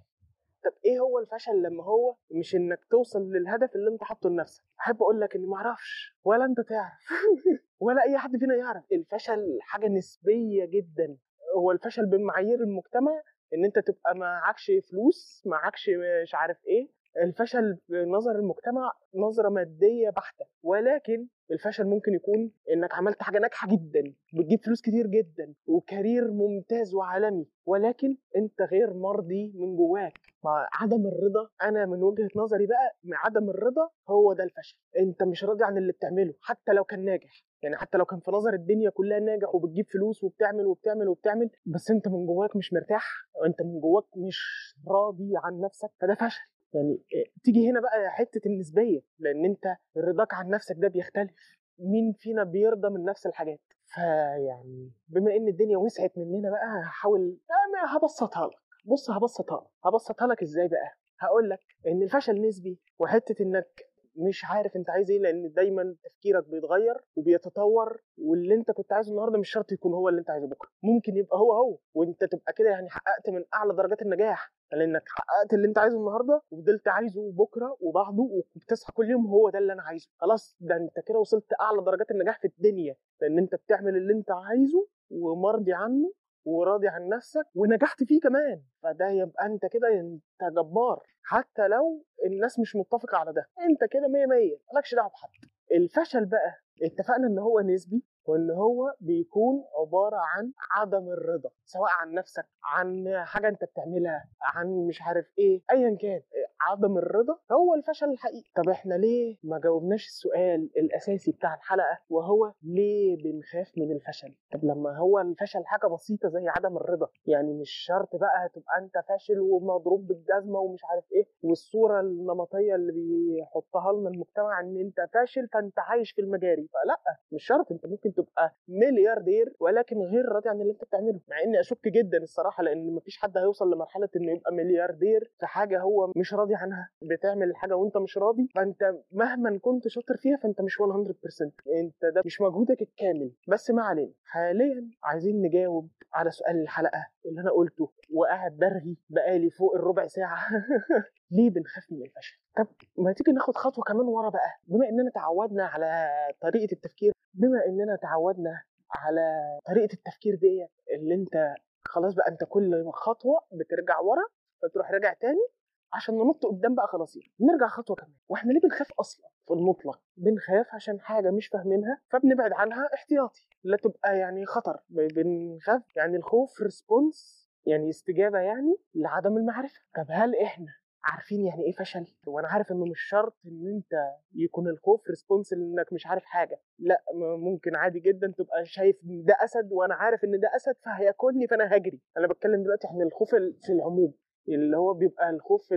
طب 0.64 0.72
إيه 0.86 1.00
هو 1.00 1.20
الفشل 1.20 1.62
لما 1.62 1.84
هو 1.84 2.16
مش 2.32 2.56
إنك 2.56 2.80
توصل 2.92 3.20
للهدف 3.32 3.76
اللي 3.76 3.90
أنت 3.90 4.04
حاطه 4.04 4.30
لنفسك؟ 4.30 4.64
أحب 4.80 4.96
أقول 4.96 5.22
لك 5.22 5.36
إني 5.36 5.46
ما 5.46 5.56
أعرفش. 5.56 6.18
ولا 6.24 6.46
أنت 6.46 6.60
تعرف. 6.62 7.06
ولا 7.86 8.04
أي 8.04 8.18
حد 8.18 8.38
فينا 8.38 8.56
يعرف. 8.56 8.84
الفشل 8.92 9.58
حاجة 9.62 9.88
نسبية 9.88 10.66
جدا. 10.66 11.18
هو 11.58 11.72
الفشل 11.72 12.06
بمعايير 12.06 12.60
المجتمع 12.60 13.22
إن 13.54 13.66
أنت 13.66 13.80
تبقى 13.80 14.16
معكش 14.16 14.72
فلوس 14.92 15.44
معكش 15.46 15.90
مش 16.24 16.36
عارف 16.36 16.58
إيه. 16.68 16.90
الفشل 17.24 17.78
في 17.88 18.06
نظر 18.06 18.32
المجتمع 18.32 18.94
نظرة 19.16 19.50
مادية 19.50 20.10
بحتة. 20.10 20.46
ولكن 20.64 21.28
الفشل 21.52 21.86
ممكن 21.86 22.14
يكون 22.14 22.52
إنك 22.74 22.94
عملت 22.96 23.24
حاجة 23.24 23.40
ناجحة 23.40 23.68
جدا 23.68 24.14
بتجيب 24.34 24.60
فلوس 24.66 24.82
كتير 24.82 25.08
جدا 25.08 25.54
وكارير 25.68 26.32
ممتاز 26.32 26.94
وعالمي 26.96 27.48
ولكن 27.66 28.18
أنت 28.36 28.62
غير 28.62 28.94
مرضي 28.94 29.52
من 29.56 29.76
جواك. 29.76 30.14
مع 30.44 30.68
عدم 30.74 31.08
الرضا 31.08 31.50
أنا 31.64 31.86
من 31.86 32.04
وجهة 32.04 32.30
نظري 32.36 32.66
بقى 32.68 32.98
عدم 33.14 33.50
الرضا 33.50 33.90
هو 34.10 34.34
ده 34.34 34.44
الفشل. 34.44 34.78
أنت 35.00 35.24
مش 35.24 35.44
راضي 35.44 35.64
عن 35.64 35.78
اللي 35.78 35.92
بتعمله 35.94 36.34
حتى 36.42 36.72
لو 36.72 36.84
كان 36.84 37.06
ناجح. 37.06 37.44
يعني 37.64 37.78
حتى 37.78 37.98
لو 37.98 38.06
كان 38.06 38.20
في 38.20 38.32
نظر 38.32 38.54
الدنيا 38.54 38.90
كلها 38.90 39.20
ناجح 39.20 39.56
وبتجيب 39.56 39.86
فلوس 39.90 40.24
وبتعمل 40.24 40.66
وبتعمل 40.66 41.08
وبتعمل 41.08 41.50
بس 41.66 41.92
أنت 41.92 42.08
من 42.08 42.26
جواك 42.26 42.56
مش 42.56 42.74
مرتاح 42.74 43.06
وانت 43.42 43.62
من 43.62 43.80
جواك 43.80 44.06
مش 44.18 44.40
راضي 44.88 45.32
عن 45.36 45.60
نفسك 45.60 45.90
فده 46.02 46.14
فشل. 46.16 46.42
يعني 46.74 47.04
تيجي 47.44 47.70
هنا 47.70 47.80
بقى 47.82 48.10
حتة 48.12 48.42
النسبية 48.46 49.02
لأن 49.20 49.46
أنت 49.46 49.76
رضاك 49.98 50.34
عن 50.34 50.50
نفسك 50.50 50.76
ده 50.78 50.88
بيختلف. 50.88 51.32
مين 51.80 52.14
فينا 52.14 52.44
بيرضى 52.44 52.90
من 52.90 53.06
نفس 53.06 53.26
الحاجات؟ 53.26 53.60
فيعني 53.86 54.92
بما 55.08 55.36
إن 55.36 55.48
الدنيا 55.48 55.78
وسعت 55.78 56.18
مننا 56.18 56.50
بقى 56.50 56.82
هحاول 56.84 57.38
أنا 57.52 57.98
هبسطها 57.98 58.48
لك. 58.48 58.58
بص 58.86 59.10
هبسطها 59.10 59.62
لك. 59.62 59.68
هبسطها 59.86 60.28
لك 60.28 60.42
إزاي 60.42 60.68
بقى؟ 60.68 60.94
هقول 61.20 61.50
لك 61.50 61.60
إن 61.88 62.04
الفشل 62.04 62.48
نسبي 62.48 62.80
وحتة 63.00 63.44
إنك 63.44 63.89
مش 64.20 64.46
عارف 64.46 64.76
انت 64.76 64.90
عايز 64.90 65.12
إيه 65.12 65.20
لأن 65.20 65.52
دايما 65.54 65.96
تفكيرك 66.04 66.48
بيتغير 66.48 66.94
وبيتطور 67.16 68.02
واللي 68.18 68.56
انت 68.56 68.72
كنت 68.72 68.94
عايزه 68.94 69.12
النهارده 69.12 69.38
مش 69.38 69.50
شرط 69.50 69.72
يكون 69.72 69.94
هو 69.94 70.10
اللي 70.10 70.20
انت 70.20 70.30
عايزه 70.30 70.48
بكرة. 70.48 70.70
ممكن 70.84 71.18
يبقى 71.18 71.38
هو 71.38 71.54
هو 71.54 71.78
وانت 71.94 72.24
تبقى 72.24 72.54
كده 72.54 72.70
يعني 72.70 72.90
حققت 72.90 73.30
من 73.30 73.44
أعلى 73.54 73.74
درجات 73.74 74.02
النجاح. 74.02 74.54
لأنك 74.72 75.04
حققت 75.08 75.54
اللي 75.54 75.68
انت 75.68 75.78
عايزه 75.78 75.98
النهارده 76.00 76.42
وفضلت 76.52 76.88
عايزه 76.88 77.32
بكرة 77.32 77.78
وبعده 77.80 78.24
وبتصحى 78.56 78.94
كل 78.94 79.10
يوم 79.10 79.28
هو 79.28 79.50
ده 79.50 79.60
اللي 79.60 79.74
أنا 79.74 79.82
عايزه. 79.82 80.10
خلاص 80.18 80.58
ده 80.60 80.76
انت 80.76 81.00
كده 81.08 81.20
وصلت 81.20 81.54
أعلى 81.62 81.82
درجات 81.84 82.12
النجاح 82.12 82.40
في 82.40 82.48
الدنيا. 82.48 82.96
لأن 83.22 83.38
انت 83.38 83.56
بتعمل 83.56 83.98
اللي 83.98 84.14
انت 84.14 84.32
عايزه 84.32 84.88
ومرضي 85.12 85.74
عنه 85.74 86.12
وراضي 86.50 86.88
عن 86.88 87.10
نفسك 87.10 87.46
ونجحت 87.56 88.04
فيه 88.04 88.20
كمان. 88.20 88.62
فده 88.84 89.10
يبقى 89.10 89.46
أنت 89.46 89.66
كده 89.66 89.88
أنت 90.00 90.54
جبار 90.54 91.04
حتى 91.24 91.68
لو 91.68 92.04
الناس 92.26 92.60
مش 92.60 92.76
متفقة 92.76 93.18
على 93.18 93.34
ده. 93.34 93.46
أنت 93.70 93.92
كده 93.92 94.08
مية 94.08 94.26
مية 94.26 94.58
مالكش 94.74 94.96
دعوة 94.96 95.10
بحد. 95.10 95.30
الفشل 95.72 96.26
بقى 96.26 96.56
اتفقنا 96.84 97.28
إن 97.28 97.40
هو 97.40 97.60
نسبي. 97.60 98.04
وإن 98.30 98.52
هو 98.52 98.94
بيكون 99.00 99.64
عبارة 99.80 100.18
عن 100.18 100.52
عدم 100.72 101.10
الرضا 101.10 101.50
سواء 101.66 101.90
عن 102.02 102.14
نفسك 102.14 102.46
عن 102.64 103.14
حاجة 103.26 103.48
أنت 103.48 103.64
بتعملها 103.64 104.30
عن 104.42 104.68
مش 104.88 105.02
عارف 105.02 105.26
إيه 105.40 105.62
ايا 105.72 105.98
كان. 106.02 106.22
عدم 106.62 106.98
الرضا 106.98 107.38
هو 107.52 107.76
الفشل 107.76 108.10
الحقيقي. 108.10 108.50
طب 108.56 108.70
إحنا 108.70 108.94
ليه 108.94 109.38
ما 109.44 109.60
جاوبناش 109.60 110.06
السؤال 110.06 110.70
الأساسي 110.78 111.32
بتاع 111.32 111.54
الحلقة 111.56 112.00
وهو 112.10 112.54
ليه 112.64 113.24
بنخاف 113.24 113.72
من 113.78 113.92
الفشل؟ 113.92 114.36
طب 114.54 114.64
لما 114.66 114.98
هو 114.98 115.20
الفشل 115.20 115.66
حاجة 115.66 115.88
بسيطة 115.88 116.30
زي 116.30 116.48
عدم 116.48 116.78
الرضا 116.78 117.08
يعني 117.26 117.54
مش 117.54 117.70
شرط 117.72 118.16
بقى 118.16 118.50
تبقى 118.54 118.78
أنت 118.80 118.94
فاشل 119.10 119.40
ومضروب 119.40 120.08
بالجزمة 120.08 120.60
ومش 120.60 120.86
عارف 120.86 121.04
إيه 121.12 121.26
والصورة 121.44 122.00
النمطية 122.02 122.76
اللي 122.76 122.92
بيحطها 122.92 123.94
لنا 123.94 124.10
المجتمع 124.10 124.60
إن 124.60 124.78
أنت 124.78 125.10
فاشل 125.14 125.48
فأنت 125.48 125.80
عايش 125.80 126.12
في 126.12 126.22
المجاري. 126.22 126.68
فلأ 126.74 127.18
مش 127.32 127.44
شرط 127.46 127.72
أنت 127.72 127.86
ممكن 127.86 128.12
تبقى 128.22 128.56
ملياردير 128.68 129.54
ولكن 129.60 129.96
غير 130.02 130.26
راضي 130.26 130.50
عن 130.50 130.62
اللي 130.62 130.72
انت 130.74 130.84
بتعمله. 130.84 131.20
مع 131.30 131.40
إني 131.46 131.60
أشك 131.60 131.88
جدا 131.88 132.18
الصراحة 132.18 132.64
لأن 132.64 132.96
مفيش 132.96 133.18
حد 133.18 133.38
هيوصل 133.38 133.74
لمرحلة 133.74 134.10
إنه 134.16 134.32
يبقى 134.32 134.54
ملياردير 134.54 135.32
في 135.40 135.46
حاجة 135.46 135.80
هو 135.82 136.12
مش 136.16 136.34
راضي 136.34 136.56
عنها. 136.56 136.90
بتعمل 137.02 137.50
الحاجة 137.50 137.76
وأنت 137.76 137.98
مش 137.98 138.18
راضي 138.18 138.50
فأنت 138.56 138.96
مهما 139.12 139.60
كنت 139.62 139.88
شاطر 139.88 140.18
فيها 140.18 140.38
فأنت 140.38 140.62
مش 140.62 140.78
100% 140.82 141.52
أنت 141.80 142.06
ده 142.16 142.22
مش 142.26 142.42
مجهودك 142.42 142.82
الكامل. 142.82 143.32
بس 143.48 143.72
ما 143.72 143.84
علينا. 143.84 144.14
حاليا 144.24 144.90
عايزين 145.04 145.42
نجاوب 145.42 145.90
على 146.14 146.32
سؤال 146.32 146.62
الحلقة 146.62 147.08
اللي 147.26 147.42
أنا 147.42 147.52
قلته 147.52 147.92
وقاعد 148.14 148.58
برغي 148.58 148.98
بقالي 149.10 149.50
فوق 149.50 149.76
الربع 149.76 150.08
ساعة. 150.08 150.38
ليه 151.32 151.50
بنخاف 151.50 151.92
من 151.92 152.02
الفشل؟ 152.02 152.38
طب 152.58 152.68
ما 152.98 153.14
تيجي 153.14 153.32
ناخد 153.32 153.56
خطوة 153.56 153.84
كمان 153.84 154.06
ورا 154.08 154.30
بقى. 154.30 154.60
بما 154.68 154.90
إننا 154.90 155.12
تعودنا 155.16 155.66
على 155.66 156.10
طريقة 156.42 156.72
التفكير 156.74 157.12
بما 157.34 157.66
إننا 157.66 157.96
تعودنا 157.96 158.64
على 158.96 159.22
طريقة 159.66 159.94
التفكير 159.94 160.36
دي 160.36 160.68
اللي 160.96 161.14
أنت 161.16 161.54
خلاص 161.86 162.14
بقى 162.14 162.28
أنت 162.32 162.44
كل 162.44 162.90
خطوة 162.94 163.42
بترجع 163.52 164.00
ورا 164.00 164.24
فتروح 164.62 164.92
راجع 164.92 165.14
تاني 165.14 165.48
عشان 165.94 166.16
ننط 166.16 166.46
قدام 166.46 166.76
بقى 166.76 166.88
خلاص 166.88 167.16
يعني. 167.16 167.32
نرجع 167.40 167.68
خطوة 167.68 167.96
كمان. 167.96 168.14
وإحنا 168.30 168.52
ليه 168.52 168.60
بنخاف 168.60 168.92
أصلا 169.00 169.30
في 169.48 169.54
المطلق؟ 169.54 170.02
بنخاف 170.18 170.76
عشان 170.76 171.00
حاجة 171.00 171.32
مش 171.32 171.48
فاهمينها 171.48 172.02
فبنبعد 172.10 172.52
عنها 172.54 172.90
احتياطي. 172.94 173.48
لا 173.64 173.78
تبقى 173.78 174.18
يعني 174.18 174.46
خطر. 174.46 174.80
بنخاف 174.90 175.82
يعني 175.96 176.18
الخوف 176.18 176.62
ريسبونس 176.62 177.50
يعني 177.66 177.90
استجابة 177.90 178.40
يعني 178.40 178.76
لعدم 178.96 179.38
المعرفة. 179.38 179.82
طب 179.96 180.06
هل 180.10 180.36
إحنا 180.36 180.74
عارفين 181.04 181.46
يعني 181.46 181.64
إيه 181.66 181.72
فشل؟ 181.72 182.06
وأنا 182.28 182.48
عارف 182.48 182.72
إنه 182.72 182.86
مش 182.86 183.02
شرط 183.02 183.38
إن 183.46 183.68
أنت 183.68 184.16
يكون 184.36 184.68
الخوف 184.68 185.10
response 185.10 185.54
إنك 185.54 185.94
مش 185.94 186.08
عارف 186.08 186.24
حاجة. 186.26 186.62
لأ 186.80 187.04
ممكن 187.38 187.76
عادي 187.76 188.00
جدا 188.00 188.34
تبقى 188.38 188.66
شايف 188.66 188.96
ده 189.04 189.38
أسد 189.44 189.70
وأنا 189.72 189.96
عارف 189.96 190.24
إن 190.24 190.40
ده 190.40 190.52
أسد 190.56 190.76
فهياكلني 190.86 191.48
فأنا 191.48 191.76
هجري 191.76 192.02
أنا 192.18 192.28
بتكلم 192.28 192.64
دلوقتي 192.64 192.88
عن 192.88 193.02
الخوف 193.02 193.30
في 193.36 193.70
العموم 193.74 194.14
اللي 194.50 194.78
هو 194.78 194.94
بيبقى 194.94 195.30
الخوف 195.30 195.74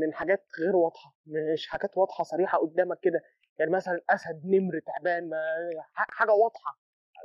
من 0.00 0.12
حاجات 0.12 0.44
غير 0.60 0.76
واضحة 0.76 1.14
مش 1.26 1.66
حاجات 1.68 1.98
واضحة 1.98 2.24
صريحة 2.24 2.58
قدامك 2.58 2.98
كده. 3.02 3.20
يعني 3.58 3.70
مثلا 3.70 4.00
أسد 4.10 4.40
نمر 4.46 4.78
تعبان 4.86 5.28
ما 5.28 5.36
حاجة 5.94 6.32
واضحة 6.32 6.78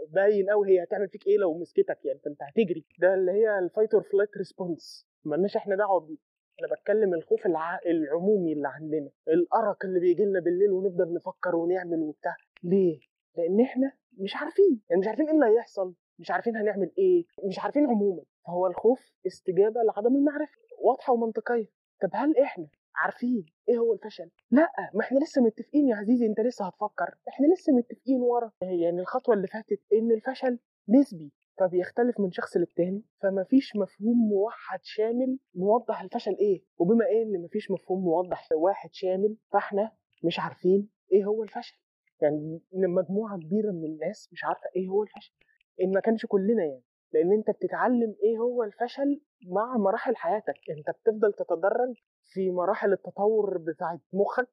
باين 0.10 0.50
قوي 0.50 0.70
هي 0.70 0.84
هتعمل 0.84 1.10
فيك 1.10 1.28
إيه 1.28 1.38
لو 1.38 1.58
مسكتك 1.60 2.06
يعني 2.06 2.20
فأنت 2.20 2.44
هتجري. 2.44 2.86
ده 3.00 3.14
اللي 3.14 3.32
هي 3.32 3.60
ال 3.60 3.65
fight 3.65 3.94
or 3.94 4.04
flight 4.04 4.38
response 4.38 5.08
مالناش 5.26 5.58
إحنا 5.58 5.76
دعوة 5.76 6.00
بيه. 6.00 6.18
أنا 6.60 6.68
بتكلم 6.76 7.14
الخوف 7.14 7.46
الع... 7.46 7.80
العمومي 7.86 8.54
اللي 8.54 8.68
عندنا 8.68 9.10
الأرق 9.28 9.86
اللي 9.86 10.00
بيجي 10.00 10.24
لنا 10.26 10.40
بالليل 10.40 10.72
ونفضل 10.72 11.14
نفكر 11.14 11.56
ونعمل 11.56 12.00
وبتاع. 12.00 12.36
ليه؟ 12.64 13.00
لأن 13.38 13.62
إحنا 13.62 13.92
مش 14.18 14.36
عارفين 14.36 14.82
يعني 14.90 15.00
مش 15.02 15.08
عارفين 15.08 15.26
إيه 15.28 15.34
اللي 15.36 15.46
هيحصل 15.46 15.94
مش 16.20 16.32
عارفين 16.32 16.56
هنعمل 16.58 16.92
إيه 16.98 17.26
مش 17.48 17.60
عارفين 17.60 17.86
عموما. 17.86 18.24
فهو 18.48 18.68
الخوف 18.68 19.12
استجابة 19.28 19.82
لعدم 19.84 20.16
المعرفة 20.16 20.58
واضحة 20.80 21.14
ومنطقية. 21.14 21.68
طب 22.02 22.10
هل 22.14 22.38
إحنا 22.38 22.68
عارفين 22.96 23.46
إيه 23.70 23.78
هو 23.78 23.94
الفشل؟ 23.94 24.30
لأ 24.52 24.70
ما 24.94 25.02
إحنا 25.02 25.20
لسه 25.20 25.42
متفقين 25.42 25.88
يا 25.88 25.96
عزيزي 25.96 26.26
أنت 26.26 26.40
لسه 26.40 26.66
هتفكر. 26.68 27.16
إحنا 27.30 27.48
لسه 27.54 27.74
متفقين 27.74 28.22
ورا. 28.22 28.52
يعني 28.62 29.00
الخطوة 29.02 29.36
اللي 29.36 29.48
فاتت 29.48 29.80
إن 29.94 30.12
الفشل 30.12 30.60
نسبي. 30.90 31.32
فبيختلف 31.58 32.20
من 32.20 32.32
شخص 32.32 32.58
للتاني 32.58 33.04
فما 33.22 33.44
فيش 33.44 33.76
مفهوم 33.76 34.18
موحد 34.30 34.80
شامل 34.84 35.38
موضح 35.56 36.02
الفشل 36.02 36.36
إيه 36.40 36.64
وبما 36.78 37.06
إن 37.12 37.42
ما 37.42 37.48
فيش 37.48 37.72
مفهوم 37.72 38.04
موضح 38.04 38.48
واحد 38.54 38.90
شامل 38.94 39.38
فإحنا 39.52 39.92
مش 40.24 40.40
عارفين 40.40 40.90
إيه 41.12 41.26
هو 41.26 41.44
الفشل. 41.44 41.78
يعني 42.22 42.62
مجموعة 42.74 43.38
كبيرة 43.40 43.72
من 43.72 43.86
الناس 43.86 44.30
مش 44.34 44.44
عارفة 44.44 44.70
إيه 44.76 44.88
هو 44.88 45.04
الفشل. 45.04 45.34
إن 45.82 45.94
ما 45.94 46.00
كانش 46.00 46.26
كلنا 46.26 46.64
يعني 46.64 46.84
لأن 47.14 47.32
أنت 47.34 47.50
بتتعلم 47.52 48.16
إيه 48.24 48.38
هو 48.38 48.64
الفشل 48.64 49.22
مع 49.48 49.78
مراحل 49.78 50.16
حياتك. 50.16 50.54
أنت 50.78 50.98
بتفضل 50.98 51.34
تتدرج 51.34 51.96
في 52.24 52.52
مراحل 52.52 52.94
التطور 52.94 53.58
بتاعت 53.58 54.00
مخك 54.14 54.50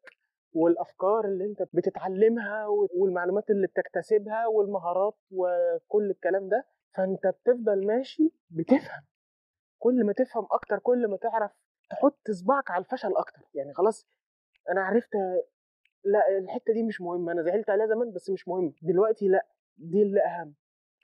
والأفكار 0.55 1.25
اللي 1.25 1.45
أنت 1.45 1.63
بتتعلمها 1.73 2.67
والمعلومات 2.97 3.51
اللي 3.51 3.67
بتكتسبها 3.67 4.47
والمهارات 4.47 5.15
وكل 5.31 6.11
الكلام 6.11 6.49
ده. 6.49 6.67
فأنت 6.95 7.27
بتفضل 7.27 7.87
ماشي 7.87 8.33
بتفهم. 8.51 9.03
كل 9.79 10.05
ما 10.07 10.13
تفهم 10.13 10.47
أكتر 10.51 10.79
كل 10.79 11.09
ما 11.09 11.17
تعرف 11.17 11.51
تحط 11.91 12.31
صباعك 12.31 12.71
على 12.71 12.85
الفشل 12.85 13.17
أكتر. 13.17 13.43
يعني 13.55 13.75
خلاص 13.75 14.07
أنا 14.71 14.81
عرفت 14.83 15.15
لا 16.05 16.39
الحتة 16.39 16.73
دي 16.73 16.83
مش 16.83 17.01
مهمة. 17.01 17.33
أنا 17.33 17.43
زعلت 17.43 17.71
عليها 17.71 17.87
زمان 17.87 18.13
بس 18.13 18.31
مش 18.31 18.49
مهم. 18.49 18.75
دلوقتي 18.83 19.29
لا 19.29 19.47
دي 19.77 20.03
اللي 20.03 20.21
اهم 20.21 20.55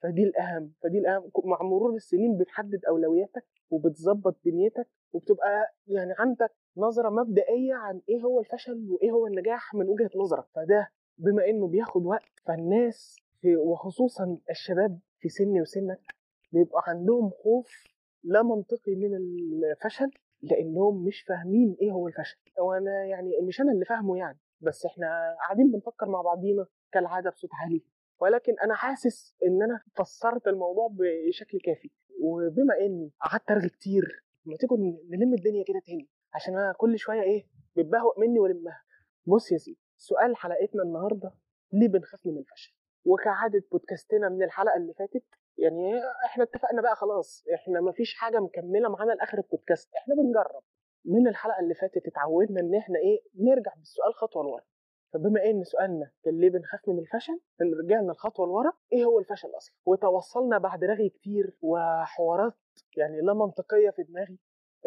فدي 0.03 0.23
الأهم. 0.23 0.73
فدي 0.83 0.99
الأهم. 0.99 1.31
مع 1.45 1.63
مرور 1.63 1.95
السنين 1.95 2.39
بتحدد 2.39 2.85
أولوياتك 2.85 3.45
وبتظبط 3.71 4.37
دنيتك 4.45 4.89
وبتبقى 5.13 5.75
يعني 5.87 6.15
عندك 6.19 6.55
نظرة 6.77 7.09
مبدئية 7.11 7.75
عن 7.75 8.01
إيه 8.09 8.21
هو 8.23 8.41
الفشل 8.41 8.87
وإيه 8.91 9.11
هو 9.11 9.27
النجاح 9.27 9.75
من 9.75 9.89
وجهة 9.89 10.11
نظرك. 10.17 10.45
فده 10.55 10.91
بما 11.19 11.45
إنه 11.49 11.69
بياخد 11.69 12.07
وقت 12.07 12.41
فالناس 12.47 13.17
وخصوصا 13.57 14.39
الشباب 14.51 14.99
في 15.21 15.29
سني 15.29 15.61
وسنك 15.61 16.01
بيبقى 16.53 16.83
عندهم 16.87 17.31
خوف 17.31 17.85
لا 18.25 18.43
منطقي 18.43 18.95
من 18.97 19.15
الفشل 19.17 20.11
لأنهم 20.43 21.05
مش 21.05 21.23
فاهمين 21.23 21.77
إيه 21.83 21.91
هو 21.91 22.09
الفشل. 22.09 22.37
وأنا 22.59 23.05
يعني 23.05 23.31
مش 23.43 23.61
أنا 23.61 23.73
اللي 23.73 23.85
فاهمه 23.85 24.17
يعني 24.19 24.39
بس 24.61 24.87
إحنا 24.87 25.37
قاعدين 25.41 25.71
بنفكر 25.71 26.09
مع 26.09 26.23
بعضينا 26.23 26.67
كالعادة 26.93 27.31
بصوت 27.31 27.51
عالي. 27.63 27.83
ولكن 28.21 28.53
أنا 28.65 28.75
حاسس 28.75 29.37
إن 29.47 29.63
أنا 29.63 29.81
فسرت 29.97 30.49
الموضوع 30.49 30.89
بشكل 30.93 31.59
كافي. 31.61 31.91
وبما 32.23 32.75
إني 32.87 33.13
قعدت 33.21 33.51
أرغي 33.51 33.69
كتير 33.69 34.25
ما 34.45 34.57
تيجوا 34.57 34.77
نلم 35.11 35.35
الدنيا 35.35 35.65
كده 35.65 35.81
تاني؟ 35.87 36.09
عشان 36.35 36.55
أنا 36.55 36.73
كل 36.77 36.99
شوية 36.99 37.23
إيه 37.23 37.47
بتبهوأ 37.77 38.21
مني 38.21 38.39
والمها 38.39 38.83
بص 39.27 39.53
يا 39.53 39.59
سيدي 39.59 39.79
سؤال 39.97 40.37
حلقتنا 40.37 40.83
النهارده 40.83 41.35
ليه 41.73 41.89
بنخاف 41.89 42.27
من 42.27 42.39
الفشل؟ 42.39 42.75
وكعادة 43.09 43.63
بودكاستنا 43.73 44.29
من 44.29 44.43
الحلقة 44.43 44.77
اللي 44.77 44.95
فاتت. 44.95 45.25
يعني 45.59 45.93
إحنا 46.25 46.45
اتفقنا 46.45 46.83
بقى 46.83 46.97
خلاص 46.97 47.45
إحنا 47.55 47.81
مفيش 47.81 48.15
حاجة 48.15 48.39
مكملة 48.41 48.89
معانا 48.89 49.13
لآخر 49.13 49.39
البودكاست. 49.39 49.95
إحنا 49.97 50.15
بنجرب. 50.15 50.63
من 51.05 51.29
الحلقة 51.29 51.61
اللي 51.61 51.75
فاتت 51.75 52.07
اتعودنا 52.07 52.61
إن 52.61 52.75
إحنا 52.75 52.99
إيه 52.99 53.21
نرجع 53.35 53.75
بالسؤال 53.75 54.15
خطوة 54.15 54.43
لورا. 54.43 54.63
فبما 55.13 55.45
إن 55.45 55.65
سؤالنا 55.65 56.11
كان 56.25 56.41
ليه 56.41 56.51
بنخاف 56.51 56.89
من 56.89 56.99
الفشل 56.99 57.41
رجعنا 57.85 58.13
الخطوة 58.13 58.47
لورا. 58.47 58.73
إيه 58.93 59.05
هو 59.05 59.19
الفشل 59.19 59.49
أصلا؟ 59.57 59.75
وتوصلنا 59.87 60.59
بعد 60.59 60.85
رغي 60.85 61.09
كتير 61.09 61.57
وحوارات 61.63 62.55
يعني 62.97 63.21
لا 63.21 63.35
منطقية 63.35 63.91
في 63.91 64.03
دماغي 64.03 64.39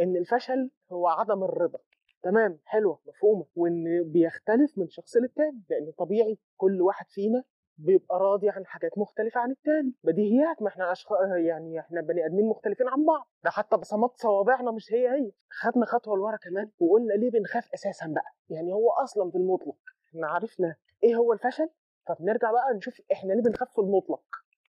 إن 0.01 0.15
الفشل 0.15 0.71
هو 0.91 1.07
عدم 1.07 1.43
الرضا. 1.43 1.79
تمام 2.23 2.59
حلوة 2.65 2.99
مفهومة. 3.07 3.45
وإن 3.55 4.03
بيختلف 4.11 4.77
من 4.77 4.89
شخص 4.89 5.17
للتاني 5.17 5.63
لأن 5.69 5.91
طبيعي 5.97 6.39
كل 6.57 6.81
واحد 6.81 7.05
فينا 7.09 7.43
بيبقى 7.85 8.19
راضي 8.19 8.49
عن 8.49 8.65
حاجات 8.65 8.97
مختلفة 8.97 9.39
عن 9.41 9.51
التاني. 9.51 9.93
بديهيات 10.03 10.61
ما 10.61 10.67
إحنا 10.67 10.91
أشخ... 10.91 11.11
يعني 11.45 11.79
إحنا 11.79 12.01
بني 12.01 12.25
آدمين 12.25 12.45
مختلفين 12.45 12.87
عن 12.87 13.05
بعض. 13.05 13.27
ده 13.43 13.49
حتى 13.49 13.77
بصمات 13.77 14.11
صوابعنا 14.17 14.71
مش 14.71 14.93
هي 14.93 15.07
هي. 15.09 15.31
خدنا 15.49 15.85
خطوة 15.85 16.17
لورا 16.17 16.37
كمان 16.37 16.71
وقلنا 16.79 17.13
ليه 17.13 17.31
بنخاف 17.31 17.73
أساسا 17.73 18.07
بقى؟ 18.07 18.31
يعني 18.49 18.73
هو 18.73 18.89
أصلا 18.91 19.31
في 19.31 19.37
المطلق. 19.37 19.77
إحنا 20.09 20.27
عرفنا 20.27 20.75
إيه 21.03 21.15
هو 21.15 21.33
الفشل؟ 21.33 21.69
فبنرجع 22.07 22.51
بقى 22.51 22.73
نشوف 22.77 23.01
إحنا 23.11 23.33
ليه 23.33 23.41
بنخاف 23.43 23.71
في 23.71 23.79
المطلق. 23.81 24.23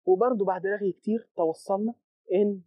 وبرضه 0.06 0.44
بعد 0.44 0.66
رغي 0.66 0.92
كتير 0.92 1.28
توصلنا 1.36 1.94
إن 2.34 2.60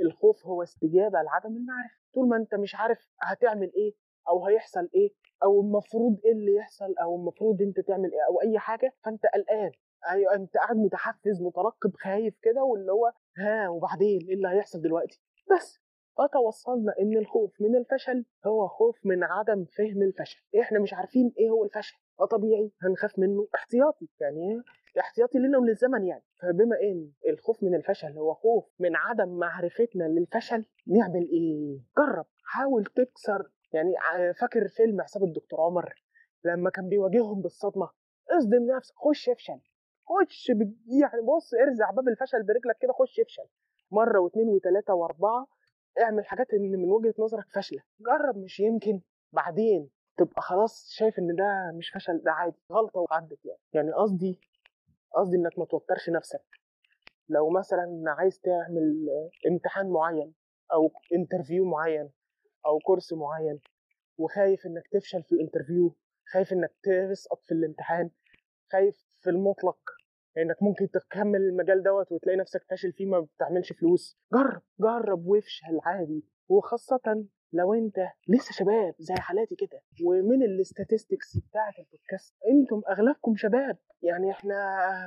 الخوف 0.00 0.46
هو 0.46 0.62
استجابة 0.62 1.22
لعدم 1.22 1.56
المعرفة. 1.56 1.96
طول 2.14 2.28
ما 2.28 2.36
أنت 2.36 2.54
مش 2.54 2.74
عارف 2.74 3.10
هتعمل 3.20 3.72
إيه 3.76 3.94
أو 4.28 4.46
هيحصل 4.46 4.88
إيه؟ 4.94 5.10
أو 5.42 5.60
المفروض 5.60 6.20
إيه 6.24 6.32
اللي 6.32 6.54
يحصل؟ 6.54 6.94
أو 7.02 7.16
المفروض 7.16 7.62
أنت 7.62 7.80
تعمل 7.80 8.12
إيه؟ 8.12 8.20
أو 8.28 8.42
أي 8.42 8.58
حاجة؟ 8.58 8.94
فأنت 9.04 9.26
قلقان. 9.34 9.70
أيوه 10.10 10.34
أنت 10.34 10.56
قاعد 10.56 10.76
متحفز 10.76 11.42
مترقب 11.42 11.94
خايف 11.96 12.34
كده 12.42 12.62
واللي 12.62 12.92
هو 12.92 13.12
ها 13.38 13.68
وبعدين؟ 13.68 14.20
إيه 14.28 14.34
اللي 14.34 14.48
هيحصل 14.48 14.82
دلوقتي؟ 14.82 15.20
بس. 15.56 15.78
فتوصلنا 16.18 16.94
إن 17.00 17.16
الخوف 17.16 17.60
من 17.60 17.76
الفشل 17.76 18.24
هو 18.46 18.68
خوف 18.68 18.98
من 19.04 19.24
عدم 19.24 19.64
فهم 19.64 20.02
الفشل. 20.02 20.40
إحنا 20.60 20.78
مش 20.78 20.94
عارفين 20.94 21.32
إيه 21.38 21.50
هو 21.50 21.64
الفشل. 21.64 21.96
فطبيعي 22.18 22.72
هنخاف 22.82 23.18
منه. 23.18 23.48
احتياطي 23.54 24.08
يعني 24.20 24.62
احتياطي 25.00 25.38
لنا 25.38 25.58
وللزمن 25.58 26.04
يعني. 26.06 26.24
فبما 26.42 26.76
إن 26.82 27.10
الخوف 27.28 27.62
من 27.62 27.74
الفشل 27.74 28.18
هو 28.18 28.34
خوف 28.34 28.64
من 28.78 28.96
عدم 28.96 29.28
معرفتنا 29.28 30.04
للفشل 30.04 30.64
نعمل 30.86 31.28
إيه؟ 31.32 31.78
جرب. 31.98 32.26
حاول 32.44 32.84
تكسر 32.84 33.50
يعني 33.76 33.94
فاكر 34.34 34.68
فيلم 34.68 35.02
حساب 35.02 35.22
الدكتور 35.24 35.60
عمر؟ 35.60 35.94
لما 36.44 36.70
كان 36.70 36.88
بيواجههم 36.88 37.42
بالصدمة. 37.42 37.90
اصدم 38.30 38.66
نفسك 38.76 38.94
خش 38.96 39.28
افشل. 39.28 39.60
خش. 40.08 40.48
يعني 41.00 41.22
بص 41.22 41.54
ارزع 41.54 41.90
باب 41.90 42.08
الفشل 42.08 42.42
برجلك 42.42 42.78
كده 42.80 42.92
خش 42.92 43.20
افشل. 43.20 43.46
مرة 43.90 44.18
واثنين 44.20 44.48
وثلاثه 44.48 44.94
واربعة 44.94 45.46
اعمل 46.00 46.26
حاجات 46.26 46.50
إن 46.54 46.62
من 46.72 46.90
وجهة 46.90 47.14
نظرك 47.18 47.44
فاشلة. 47.54 47.82
جرب 48.00 48.36
مش 48.38 48.60
يمكن. 48.60 49.00
بعدين 49.32 49.90
تبقى 50.16 50.42
خلاص 50.42 50.88
شايف 50.90 51.18
إن 51.18 51.34
ده 51.36 51.72
مش 51.78 51.90
فشل 51.90 52.22
ده 52.24 52.32
عادي. 52.32 52.56
غلطة 52.72 53.00
وعدت 53.00 53.44
يعني. 53.44 53.60
يعني 53.72 53.92
قصدي 53.92 54.40
قصدي 55.14 55.36
إنك 55.36 55.58
ما 55.58 55.64
توترش 55.64 56.10
نفسك. 56.10 56.44
لو 57.28 57.50
مثلا 57.50 58.04
عايز 58.06 58.40
تعمل 58.40 59.08
امتحان 59.50 59.90
معين 59.90 60.34
أو 60.72 60.90
interview 61.14 61.64
معين 61.64 62.10
أو 62.66 62.78
كورس 62.78 63.12
معين 63.12 63.60
وخايف 64.18 64.66
إنك 64.66 64.86
تفشل 64.92 65.22
في 65.22 65.32
ال 65.32 65.38
interview 65.38 65.96
خايف 66.32 66.52
إنك 66.52 66.72
تسقط 66.82 67.42
في 67.44 67.52
الامتحان 67.52 68.10
خايف 68.72 69.06
في 69.20 69.30
المطلق 69.30 69.78
إنك 70.38 70.62
ممكن 70.62 70.90
تكمل 70.90 71.40
المجال 71.40 71.82
دوت 71.82 72.12
وتلاقي 72.12 72.36
نفسك 72.36 72.64
فاشل 72.70 72.92
فيه 72.92 73.06
ما 73.06 73.20
بتعملش 73.20 73.72
فلوس. 73.72 74.18
جرب 74.32 74.62
جرب 74.80 75.26
وافشل 75.26 75.80
عادي 75.84 76.24
وخاصة 76.48 77.26
لو 77.52 77.74
انت 77.74 77.96
لسه 78.28 78.52
شباب 78.52 78.94
زي 78.98 79.14
حالاتي 79.14 79.56
كده 79.56 79.80
ومن 80.04 80.42
ال 80.42 80.50
statistics 80.50 81.36
بتاعه 81.36 81.72
البودكاست 81.78 82.34
أنتم 82.48 82.82
أغلبكم 82.90 83.36
شباب. 83.36 83.78
يعني 84.02 84.30
إحنا 84.30 84.54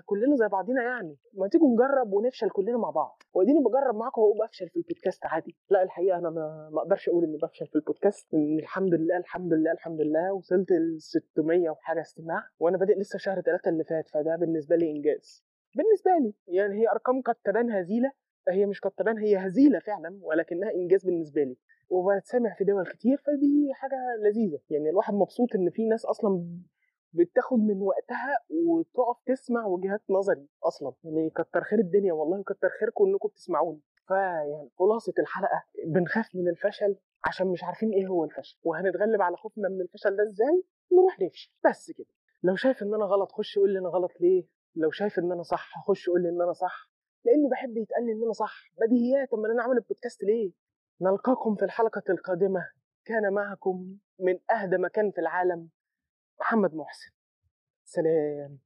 كلنا 0.05 0.35
زي 0.35 0.47
بعضينا 0.47 0.83
يعني. 0.83 1.17
ما 1.33 1.47
تيجوا 1.47 1.73
نجرب 1.73 2.13
ونفشل 2.13 2.49
كلنا 2.49 2.77
مع 2.77 2.89
بعض. 2.89 3.21
واديني 3.33 3.59
بجرب 3.59 3.95
معاكم 3.95 4.21
وهو 4.21 4.33
بفشل 4.33 4.69
في 4.69 4.75
البودكاست 4.75 5.25
عادي. 5.25 5.55
لا 5.69 5.83
الحقيقة 5.83 6.17
أنا 6.17 6.29
ما, 6.29 6.69
أقدرش 6.81 7.09
أقول 7.09 7.23
إني 7.23 7.37
بفشل 7.37 7.67
في 7.67 7.75
البودكاست. 7.75 8.33
الحمد 8.33 8.93
لله 8.93 9.17
الحمد 9.17 9.53
لله 9.53 9.71
الحمد 9.71 10.01
لله. 10.01 10.33
وصلت 10.33 10.71
ل 10.71 11.01
600 11.01 11.69
وحاجة 11.69 12.01
استماع. 12.01 12.43
وأنا 12.59 12.77
بادئ 12.77 12.99
لسه 12.99 13.17
شهر 13.19 13.41
ثلاثة 13.41 13.69
اللي 13.69 13.83
فات 13.83 14.07
فده 14.07 14.35
بالنسبة 14.35 14.75
لي 14.75 14.91
إنجاز. 14.91 15.43
بالنسبة 15.75 16.11
لي 16.21 16.33
يعني 16.47 16.81
هي 16.81 16.89
أرقام 16.89 17.21
قد 17.21 17.35
تبان 17.43 17.71
هزيله 17.71 18.11
هي 18.49 18.65
مش 18.65 18.81
كتران 18.81 19.17
هي 19.17 19.37
هزيلة 19.37 19.79
فعلا 19.79 20.19
ولكنها 20.21 20.71
إنجاز 20.71 21.05
بالنسبة 21.05 21.43
لي. 21.43 21.57
وبتسمع 21.89 22.53
في 22.57 22.63
دول 22.63 22.85
كتير 22.87 23.17
فدي 23.17 23.69
حاجة 23.73 23.95
لذيذة. 24.23 24.59
يعني 24.69 24.89
الواحد 24.89 25.13
مبسوط 25.13 25.55
إن 25.55 25.69
في 25.69 25.85
ناس 25.87 26.05
أصلا 26.05 26.45
بتاخد 27.13 27.59
من 27.59 27.81
وقتها 27.81 28.37
وتقف 28.49 29.17
تسمع 29.25 29.65
وجهات 29.65 30.01
نظري 30.09 30.47
أصلا. 30.63 30.93
يعني 31.03 31.29
كتر 31.29 31.63
خير 31.63 31.79
الدنيا 31.79 32.13
والله 32.13 32.43
كتر 32.43 32.69
خيركم 32.79 33.05
إنكم 33.05 33.27
بتسمعوني. 33.29 33.81
فيعني 34.07 34.69
خلاصة 34.79 35.13
الحلقة 35.19 35.63
بنخاف 35.85 36.35
من 36.35 36.47
الفشل 36.47 36.95
عشان 37.25 37.47
مش 37.47 37.63
عارفين 37.63 37.89
إيه 37.93 38.07
هو 38.07 38.23
الفشل. 38.25 38.57
وهنتغلب 38.63 39.21
على 39.21 39.37
خوفنا 39.37 39.69
من 39.69 39.81
الفشل 39.81 40.15
ده 40.15 40.23
إزاي؟ 40.23 40.63
نروح 40.91 41.19
نفشل. 41.21 41.51
بس 41.69 41.91
كده. 41.91 42.07
لو 42.43 42.55
شايف 42.55 42.83
إن 42.83 42.93
أنا 42.93 43.05
غلط 43.05 43.31
خش 43.31 43.59
قول 43.59 43.73
لي 43.73 43.79
أنا 43.79 43.89
غلط 43.89 44.11
ليه. 44.21 44.43
لو 44.75 44.91
شايف 44.91 45.19
إن 45.19 45.31
أنا 45.31 45.43
صح 45.43 45.73
خش 45.87 46.09
قول 46.09 46.21
لي 46.23 46.29
إن 46.29 46.41
أنا 46.41 46.53
صح. 46.53 46.89
لأني 47.25 47.49
بحب 47.51 47.77
يتقال 47.77 48.05
لي 48.05 48.11
إن 48.11 48.23
أنا 48.23 48.33
صح. 48.33 48.71
بديهيات 48.81 49.33
امال 49.33 49.51
أنا 49.51 49.63
عامل 49.63 49.77
البودكاست 49.77 50.23
ليه؟ 50.23 50.51
نلقاكم 51.01 51.55
في 51.55 51.65
الحلقة 51.65 52.03
القادمة. 52.09 52.69
كان 53.05 53.33
معكم 53.33 53.97
من 54.19 54.39
أهدى 54.51 54.77
مكان 54.77 55.11
في 55.11 55.21
العالم 55.21 55.69
محمد 56.39 56.75
محسن. 56.75 57.11
سلام. 57.85 58.59